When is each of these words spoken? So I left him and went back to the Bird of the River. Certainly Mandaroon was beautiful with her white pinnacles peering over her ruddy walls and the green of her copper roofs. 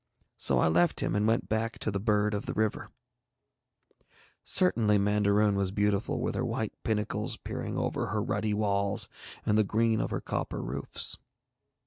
So 0.35 0.57
I 0.57 0.67
left 0.67 1.01
him 1.03 1.15
and 1.15 1.27
went 1.27 1.47
back 1.47 1.77
to 1.77 1.91
the 1.91 1.99
Bird 1.99 2.33
of 2.33 2.47
the 2.47 2.55
River. 2.55 2.89
Certainly 4.43 4.97
Mandaroon 4.97 5.53
was 5.55 5.69
beautiful 5.69 6.19
with 6.19 6.33
her 6.33 6.43
white 6.43 6.73
pinnacles 6.83 7.37
peering 7.37 7.77
over 7.77 8.07
her 8.07 8.23
ruddy 8.23 8.55
walls 8.55 9.09
and 9.45 9.59
the 9.59 9.63
green 9.63 10.01
of 10.01 10.09
her 10.09 10.19
copper 10.19 10.59
roofs. 10.59 11.19